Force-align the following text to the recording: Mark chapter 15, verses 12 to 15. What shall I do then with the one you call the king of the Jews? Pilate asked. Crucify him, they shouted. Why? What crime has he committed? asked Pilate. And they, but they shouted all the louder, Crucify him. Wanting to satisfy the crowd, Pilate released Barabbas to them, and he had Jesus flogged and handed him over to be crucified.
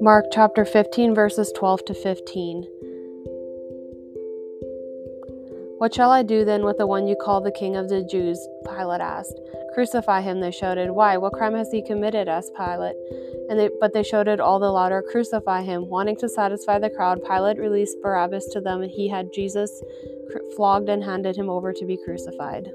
Mark 0.00 0.26
chapter 0.32 0.64
15, 0.64 1.14
verses 1.14 1.52
12 1.56 1.84
to 1.84 1.94
15. 1.94 2.62
What 5.78 5.94
shall 5.94 6.10
I 6.10 6.22
do 6.22 6.44
then 6.44 6.64
with 6.64 6.78
the 6.78 6.86
one 6.86 7.06
you 7.06 7.16
call 7.16 7.40
the 7.40 7.50
king 7.50 7.76
of 7.76 7.88
the 7.88 8.04
Jews? 8.04 8.38
Pilate 8.64 9.00
asked. 9.00 9.40
Crucify 9.74 10.20
him, 10.20 10.40
they 10.40 10.50
shouted. 10.50 10.90
Why? 10.90 11.16
What 11.16 11.32
crime 11.32 11.54
has 11.54 11.70
he 11.72 11.82
committed? 11.82 12.28
asked 12.28 12.54
Pilate. 12.56 12.96
And 13.48 13.58
they, 13.58 13.70
but 13.80 13.92
they 13.92 14.02
shouted 14.02 14.40
all 14.40 14.58
the 14.58 14.70
louder, 14.70 15.02
Crucify 15.10 15.62
him. 15.62 15.88
Wanting 15.88 16.16
to 16.16 16.28
satisfy 16.28 16.78
the 16.78 16.90
crowd, 16.90 17.24
Pilate 17.24 17.58
released 17.58 18.02
Barabbas 18.02 18.46
to 18.52 18.60
them, 18.60 18.82
and 18.82 18.90
he 18.90 19.08
had 19.08 19.32
Jesus 19.32 19.82
flogged 20.54 20.88
and 20.88 21.02
handed 21.02 21.36
him 21.36 21.50
over 21.50 21.72
to 21.72 21.84
be 21.84 21.98
crucified. 22.04 22.68